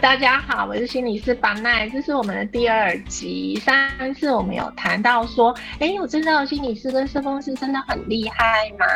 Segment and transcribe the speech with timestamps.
[0.00, 3.56] 大家好，我是心理师巴奈，这是我们的第二集。
[3.56, 8.86] 上次我们有谈到说，哎，我知道心理师跟社工师真的很厉害嘛，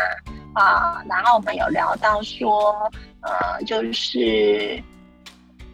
[0.54, 2.88] 啊，然后我们有聊到说，
[3.20, 4.80] 呃，就是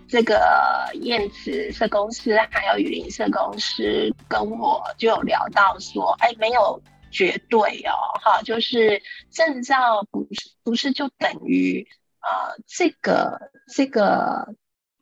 [0.09, 11.87] 这个燕子社工师还有雨林社工师跟我就有聊到说，哎，没有绝对哦，哈，就是证照不是不是就等于
[12.23, 13.39] 呃这个
[13.75, 14.55] 这个。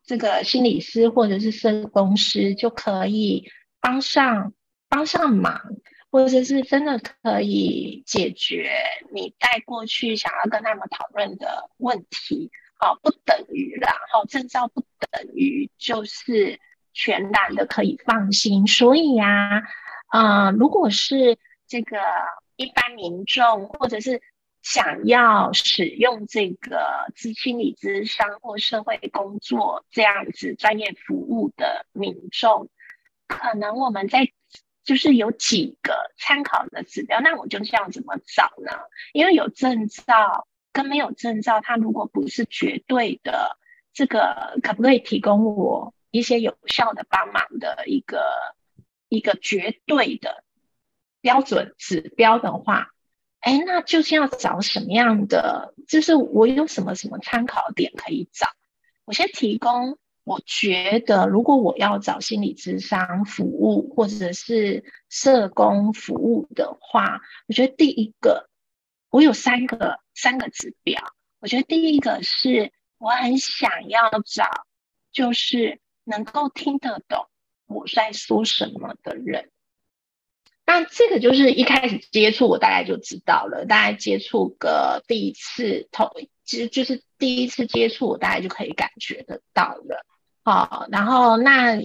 [0.07, 4.55] 这个心理师或者是社工师就可以帮上
[4.89, 5.61] 帮上忙，
[6.11, 8.71] 或者是真的可以解决
[9.13, 12.53] 你带过去想要跟他们讨论的问题。
[12.79, 14.81] 好，不等于啦，好，证照不
[15.11, 16.61] 等于就是
[16.93, 18.67] 全然的可以放心。
[18.67, 19.65] 所以呀，
[20.13, 21.37] 呃，如果是
[21.67, 21.99] 这个
[22.55, 24.23] 一般民众或者是。
[24.69, 32.69] 想要使用这个资心理咨商或社会工作这样子专业服务的民众，
[33.29, 34.33] 可能我们在
[34.83, 37.21] 就是有几个参考的指标。
[37.21, 38.73] 那我就是要怎么找呢？
[39.13, 43.57] 因为有证照跟没有证照，它如果不是绝对的，
[43.93, 48.21] 这个可不可以提供我一些有效的帮忙的一个
[49.09, 50.43] 一个绝对的
[51.21, 52.91] 标准指标的话？
[53.47, 55.73] 哎，那究竟要找什么样的？
[55.87, 58.49] 就是我有什么什么参考点可以找？
[59.05, 59.99] 我先提供。
[60.25, 68.51] 我觉得，如果我要找心理咨商服务或者是社工服务的话，我觉得第一个，
[69.11, 71.01] 我有三个三个指标。
[71.39, 74.67] 我觉得第一个是我很想要找，
[75.13, 77.29] 就是能够听得懂
[77.69, 79.53] 我在说什么的人。
[80.79, 83.65] 那这个就是一开始接触，我大概就知道了。
[83.65, 86.11] 大概接触个第一次，头
[86.45, 90.05] 其实就是第一次接触，我大概就可以感觉得到了。
[90.45, 91.81] 好，然后那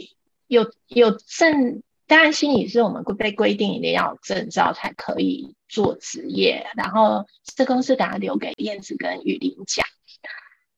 [0.48, 6.68] 有有证，当然心理是我们被规定一定要证照才可以做职业。
[6.76, 9.86] 然后这公司等下留给燕子跟雨林讲。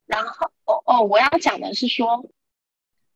[0.06, 2.30] 然后哦哦，我要讲的是说，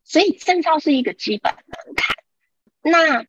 [0.04, 2.16] 所以证照是一个基本门槛。
[2.82, 3.28] 那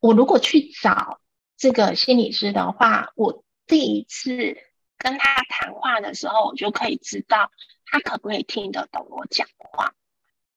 [0.00, 1.20] 我如果去找
[1.56, 4.56] 这个心理师的话，我第一次
[4.98, 7.50] 跟他谈话的时候，我就可以知道
[7.84, 9.94] 他可不可以听得懂我讲话。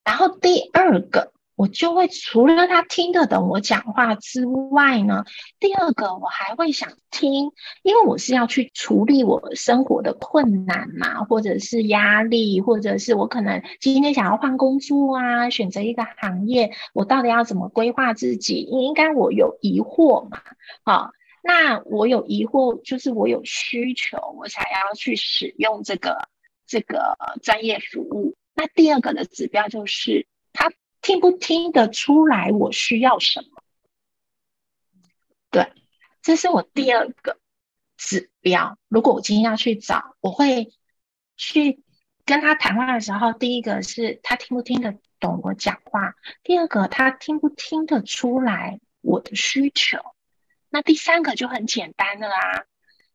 [0.04, 1.34] 然后第二个。
[1.60, 5.26] 我就会除了他听得懂我讲话之外呢，
[5.60, 7.52] 第二个我还会想听，
[7.84, 18.62] 因为我是要去处理我生活的困难嘛，或者是压力，或者是我可能今天想要换工作啊，选择一个行业，我到底要怎么规划自己？
[18.62, 20.42] 应该我有疑惑嘛，
[20.84, 21.12] 啊，
[21.44, 26.30] 那我有疑惑，就是我有需求，我才要去使用这个
[26.66, 28.38] 这个专业服务。
[28.56, 30.26] 那第二个的指标就是。
[31.02, 33.64] 听不听得出来我需要什么？
[35.50, 35.72] 对，
[36.22, 37.38] 这是我第二个
[37.98, 38.78] 指标。
[38.88, 40.74] 如果我今天要去找，我会
[41.36, 41.82] 去
[42.26, 49.98] 跟他谈话的时候，第一个是他听不听得懂我讲话，第二个他听不听得出来我的需求。
[50.70, 52.66] 那第三个就很简单的啦，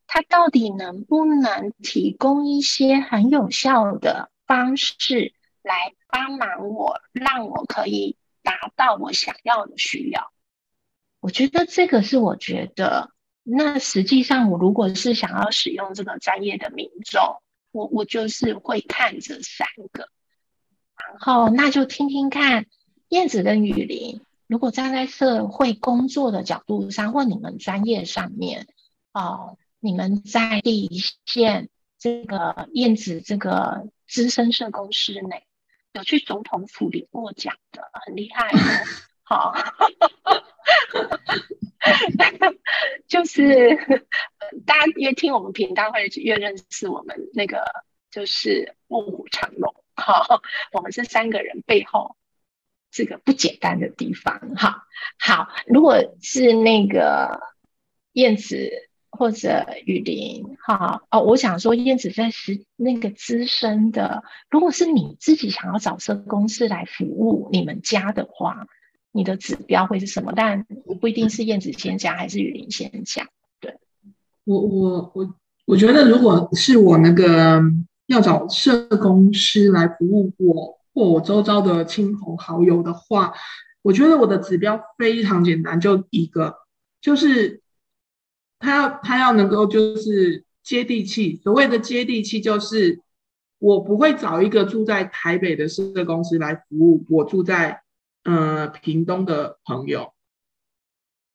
[0.09, 5.35] 他到底能不能提供一些很有效的方式？
[5.65, 10.31] 来帮忙我，让我可以达到我想要的需要。
[11.21, 13.11] 我觉得这个是我觉得，
[13.43, 17.43] 那实际上我如果是想要使用这个专业的民众，
[17.73, 20.11] 我我就是会看这三个，
[20.97, 22.67] 然后那就听听看
[23.09, 28.67] 燕子跟雨林，如果站在社会工作的角度上，或你们专业上面，
[29.15, 35.47] 哦，你们在第一线，这个燕子这个资深社工师内？
[35.95, 38.51] 有去总统府领过奖的，很厉害。
[39.23, 39.55] 好，
[43.07, 43.77] 就是
[44.67, 47.65] 大家越听我们频道，会越认识我们那个
[48.11, 49.73] 就是卧虎藏龙。
[49.95, 50.43] 好，
[50.73, 52.17] 我们这三个人背后
[52.91, 54.57] 这个不简单的地方。
[54.57, 54.83] 好，
[55.19, 57.41] 好，如果是那个
[58.13, 58.91] 燕子。
[59.17, 64.25] 或者雨林，哈哦，我想说，燕子在是那个资深的。
[64.51, 68.67] 如果是你自己想要找社公司来服务你们家的话，
[69.13, 70.33] 你的指标会是什么？
[70.35, 70.67] 但
[71.01, 73.27] 不一定是燕子先讲，还是雨林先讲。
[73.61, 73.77] 对，
[74.45, 75.35] 我我我
[75.65, 77.63] 我觉得，如果是我那个
[78.07, 83.33] 要找社公司来服务我或我周遭的亲朋好友的话，
[83.83, 86.57] 我觉得我的指标非常简单，就一个，
[87.01, 87.63] 就是。
[88.65, 93.01] 他要他要能够就是接地气，所谓的接地气就是
[93.59, 97.83] 我不会找一个住在台北的社公司来服务我住在
[98.25, 100.13] 呃屏东的朋友。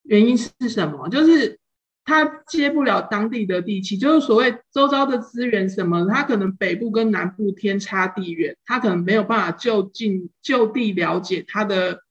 [0.04, 1.08] 原因是什么？
[1.10, 1.60] 就是
[2.04, 12.02] 他接不了当地的地气，就是所谓周遭的资源什么，他可能北部跟南部天差地远，他可能没有办法就近就地了解他的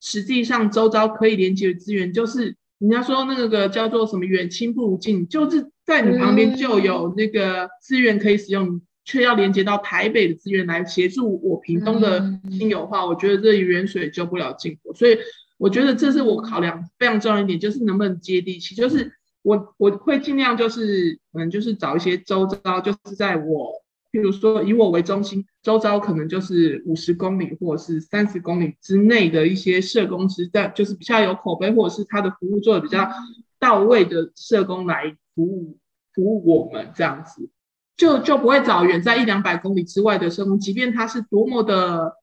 [0.00, 15.18] 实际上周遭可以连接的资源，就是人家说那个叫做什么远亲不如近，就是在你旁边就有那个资源可以使用，却要连接到台北的资源来协助我屏东的亲友话，我觉得这远水救不了近火，所以。
[15.58, 18.74] 我觉得这是我考量非常重要一点，就是能不能接地气。
[18.74, 23.72] 就是我我会尽量就是可能就是找一些周遭，就是在我，
[24.16, 33.06] 譬如说以我为中心，周遭可能就是五十公里或者是三十公里之内的一些社工师，在就是比较有口碑，或者是他的服务做的比较
[33.58, 35.78] 到位的社工来服务
[36.14, 37.50] 服务我们这样子，
[37.96, 42.14] 就就不会找远在一两百公里之外的社工，即便他是多么的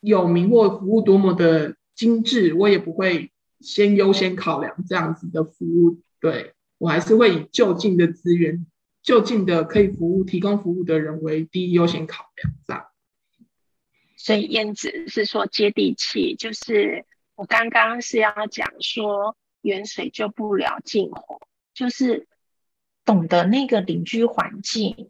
[0.00, 1.76] 有名或服务多么的。
[1.96, 8.66] 精致，我也不会先优先考量这样子的服务，对我还是会以就近的资源、
[9.06, 12.88] 就近的可以服务、提供服务的人为第一优先考量，这样。
[14.16, 17.06] 所以燕子是说接地气，就是
[17.36, 21.40] 我刚刚是要讲说远水救不了近火，
[21.72, 22.26] 就是
[23.04, 25.08] 懂得那个邻居环境、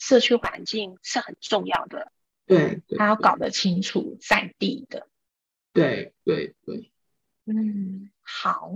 [0.00, 2.10] 社区环境是很重要的，
[2.44, 5.06] 对，他要搞得清楚在地的。
[5.72, 6.90] 对对对，
[7.44, 8.72] 嗯，好，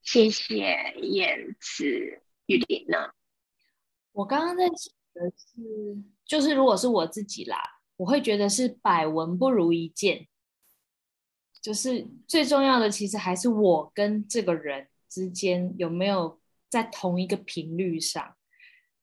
[0.00, 3.12] 谢谢燕子雨林呢。
[4.12, 7.58] 我刚刚在想的是，就是如果是我自己啦，
[7.96, 10.26] 我会觉得是百闻不如一见，
[11.62, 18.34] 就是最重要的，其实还是我跟这个人之间有没有在同一个频率上。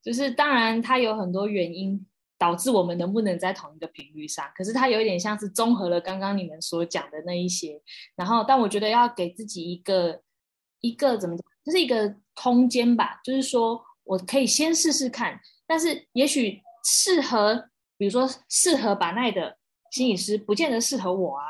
[0.02, 2.06] 就是当然，他有很多原因。
[2.40, 4.48] 导致我们能不能在同一个频率上？
[4.56, 7.82] 可是它有一点像是综合了刚刚你们所讲的那一些，
[8.16, 10.22] 然后但我觉得要给自己一个
[10.82, 19.58] 一个怎么讲，就是一个空间吧，就是说我可以先试试看，但是也许适合，比如说适合把奈的
[19.92, 21.44] 心理师，不见得适合我啊。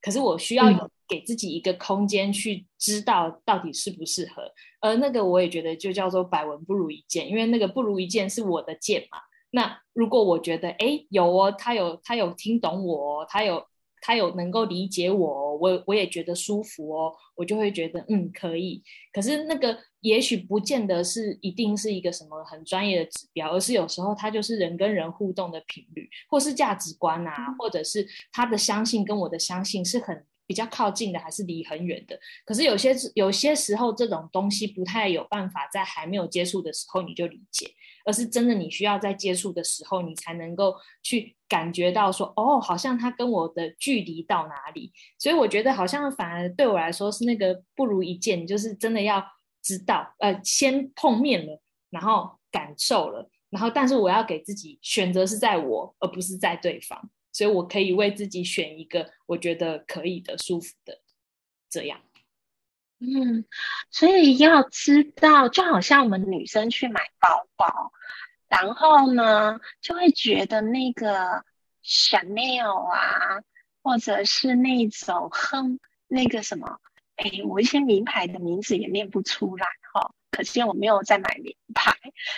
[0.00, 0.64] 可是我需要
[1.06, 4.42] 给自己一个空间去知道到底适不适合，
[4.80, 9.18] 而那个我也觉得就叫做百闻不如一见，因为那个不如一见是我的见嘛。
[9.50, 13.64] 那如果我觉得哎有哦，他有他有听懂我，他有
[14.02, 18.82] 他有能够理解我，我我也觉得舒服哦，我就会觉得嗯可以。
[19.12, 32.20] 可是那个也许不见得是一定是一个什么很专业的指标，而是有时候它就是人跟人互动的频率，或是价值观啊，或者是他的相信跟我的相信是很比较靠近的，还是离很远的。
[32.44, 37.70] 可是有些有些时候这种东西不太有办法在还没有接触的时候你就理解。
[38.04, 44.92] 而是真的，你需要在接触的时候，你才能够去感觉到说，哦，好像他跟我的距离到哪里。
[45.20, 49.24] 所以我觉得，好像反而对我来说是那个不如一见，就是真的要
[49.62, 61.00] 知道，呃，先碰面了，然后感受了，然后但是我要给自己选择是在我，而不是在对方，所以我可以为自己选一个我觉得可以的、舒服的
[61.68, 62.00] 这样。
[63.04, 63.44] 嗯，
[63.90, 67.92] 所以要知道，就好像我们女生去买包包，
[68.48, 71.44] 然后呢，就会觉得那个
[71.82, 73.42] Chanel 啊，
[73.82, 76.78] 或者是那种哼那个什么，
[77.16, 81.94] 哎，我一些名牌的名字也念不出来哈，可惜我没有在买名牌，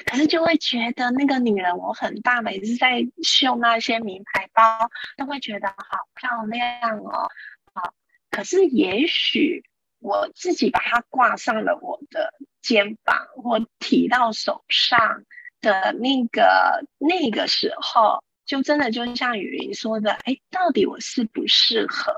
[0.07, 7.29] 可是就会觉得那个女人我很大，每次在秀那些名牌包，都会觉得好漂亮哦，
[7.73, 7.95] 好，
[8.31, 9.64] 可是也许。
[10.00, 15.25] 我自己把它挂上了我的肩膀，或提到手上
[15.62, 22.12] 的那个那个时候，就真的就像雨林说的，哎，到底我适不适合？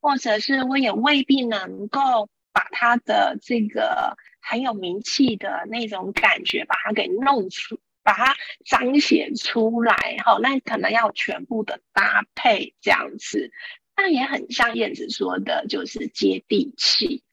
[0.00, 4.16] 或者是我也未必能够把他的这个
[4.48, 9.94] 很有名气的那种感觉，把它给弄出，把它彰显出来。
[10.24, 13.52] 哈，那可能要全部的搭配这样子。
[13.94, 17.24] 那也很像燕子说的，就是接地气，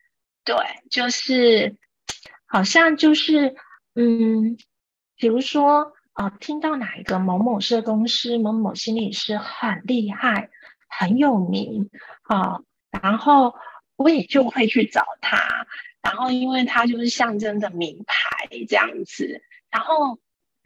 [0.43, 0.55] 对，
[0.89, 1.77] 就是
[2.47, 3.55] 好像就是
[3.93, 4.57] 嗯，
[5.15, 10.49] 比如说啊，听到哪一个某某社公司、某某心理师很厉害、
[10.89, 11.89] 很有名
[12.23, 13.53] 啊，然后
[13.95, 15.67] 我也就会去找他，
[16.05, 20.17] 然后因为他就是象征的名牌这样子，然后。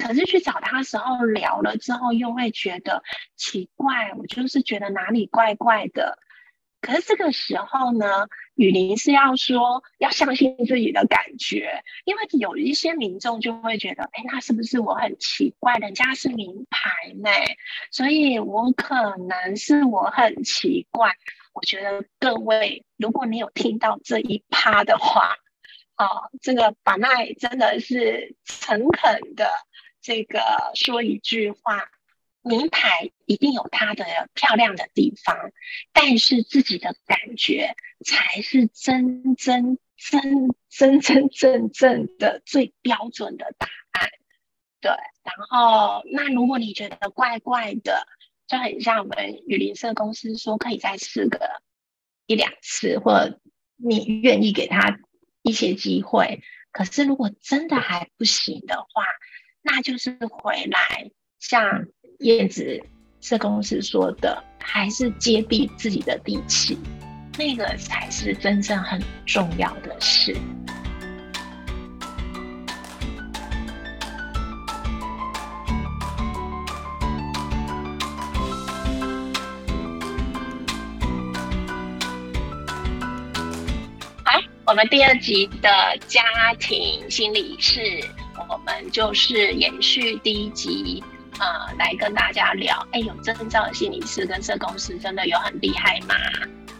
[0.01, 3.03] 可是去找他时候聊了之后，又会觉得
[3.35, 6.17] 奇怪，我就是觉得哪里怪怪的。
[6.79, 15.75] 可是这个时候呢，雨林是要说要相信自己的感觉，因为有一些民众就会觉得，哎，那是不是我很奇怪？
[15.75, 17.29] 人家是名牌呢，
[17.91, 21.11] 所以我可能是我很奇怪。
[21.59, 25.35] 我觉得各位，如果你有听到这一趴的话，
[25.95, 26.07] 啊，
[26.41, 29.51] 这个把奈真的是诚恳的
[30.01, 30.39] 这个
[30.73, 31.89] 说一句话。
[32.41, 35.51] 名牌一定有它的漂亮的地方，
[35.91, 37.75] 但是自己的感觉
[38.05, 44.09] 才是真真真真真正正的最标准的答案。
[44.79, 44.89] 对，
[45.21, 48.07] 然后那如果你觉得怪怪的，
[48.49, 51.39] 就很像我们雨林社公司说可以再试个
[52.25, 53.39] 一两次，或
[53.77, 54.99] 你愿意给他
[55.43, 56.41] 一些机会。
[56.73, 59.05] 可是如果真的还不行的话，
[59.61, 61.87] 那就是回来像。
[62.19, 62.83] 燕子
[63.21, 66.77] 社公司说的，还是接地自己的地气，
[67.37, 70.35] 那个才是真正很重要的事。
[84.69, 85.69] 我们第二集的
[86.07, 86.21] 家
[86.59, 87.81] 庭心理室，
[88.47, 91.03] 我们就是延续第一集。
[91.39, 96.13] 呃，来跟大家聊，哎，有证照的心理师跟社工师真的有很厉害吗？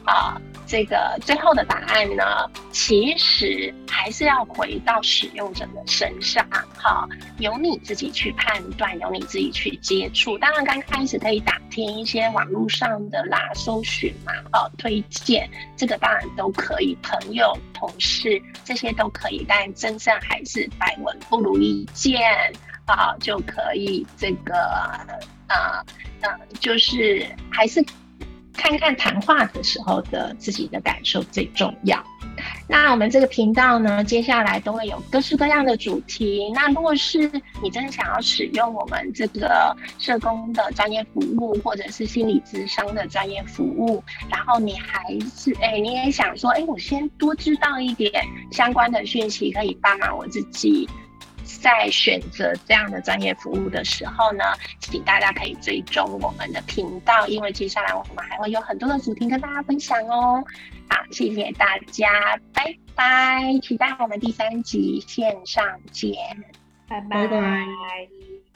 [0.06, 0.38] 啊，
[0.70, 2.24] 这个最后的答案呢，
[2.72, 6.46] 其实还是要回到使用者的身上，
[6.78, 7.10] 哈，
[7.40, 10.38] 由你自己去判断，由你自己去接触。
[10.38, 22.22] 当然，刚开始可以打听一些网络上的啦，搜寻嘛，哦，推荐，这个当然都可以，朋友、同事这些都可以，但真正还是百闻不如一见。
[22.86, 24.56] 啊，就可以这个，
[25.48, 25.86] 呃，
[26.22, 27.86] 呃，就是还是
[28.60, 32.04] 看看谈话的时候的自己的感受最重要。
[32.68, 36.52] 那我们这个频道呢，接下来都会有各式各样的主题。
[36.54, 37.32] 那如果是
[37.64, 48.12] 你真的想要使用我们这个社工的专业服务，或者是心理咨商的专业服务，然后你还是哎，你也想说，哎，我先多知道一点
[48.52, 50.88] 相关的讯息，可以帮忙我自己。
[51.62, 54.44] 在选择这样的专业服务的时候呢，
[54.80, 60.44] 请大家可以追踪我们的频道，因为接下来我们还会有很多的主题跟大家分享哦。
[60.90, 66.14] 好，谢谢大家，拜拜，期待我们第三集线上见，
[66.88, 68.49] 拜拜拜。